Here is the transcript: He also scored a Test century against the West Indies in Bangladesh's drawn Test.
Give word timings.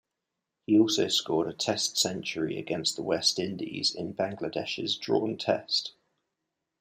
He 0.65 0.79
also 0.79 1.09
scored 1.09 1.47
a 1.47 1.53
Test 1.55 1.95
century 1.95 2.57
against 2.57 2.95
the 2.95 3.03
West 3.03 3.37
Indies 3.37 3.93
in 3.93 4.15
Bangladesh's 4.15 4.97
drawn 4.97 5.37
Test. 5.37 5.93